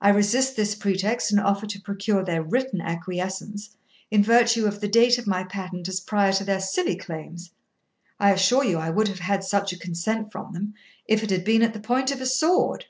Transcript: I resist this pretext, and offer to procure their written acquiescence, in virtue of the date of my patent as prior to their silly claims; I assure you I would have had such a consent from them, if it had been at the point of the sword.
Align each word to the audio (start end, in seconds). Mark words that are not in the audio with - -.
I 0.00 0.08
resist 0.08 0.56
this 0.56 0.74
pretext, 0.74 1.30
and 1.30 1.38
offer 1.38 1.66
to 1.66 1.80
procure 1.82 2.24
their 2.24 2.42
written 2.42 2.80
acquiescence, 2.80 3.76
in 4.10 4.24
virtue 4.24 4.64
of 4.64 4.80
the 4.80 4.88
date 4.88 5.18
of 5.18 5.26
my 5.26 5.44
patent 5.44 5.86
as 5.86 6.00
prior 6.00 6.32
to 6.32 6.44
their 6.44 6.60
silly 6.62 6.96
claims; 6.96 7.52
I 8.18 8.32
assure 8.32 8.64
you 8.64 8.78
I 8.78 8.88
would 8.88 9.08
have 9.08 9.18
had 9.18 9.44
such 9.44 9.74
a 9.74 9.78
consent 9.78 10.32
from 10.32 10.54
them, 10.54 10.72
if 11.06 11.22
it 11.22 11.28
had 11.28 11.44
been 11.44 11.60
at 11.60 11.74
the 11.74 11.78
point 11.80 12.10
of 12.10 12.20
the 12.20 12.24
sword. 12.24 12.86